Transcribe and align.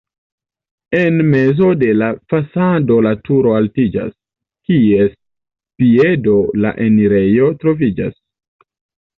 En 0.99 1.19
mezo 1.33 1.67
de 1.81 1.89
la 1.97 2.07
fasado 2.33 2.97
la 3.07 3.11
turo 3.29 3.53
altiĝas, 3.57 4.09
kies 4.71 5.15
piedo 5.83 6.39
la 6.65 6.73
enirejo 6.89 7.53
troviĝas. 7.63 8.19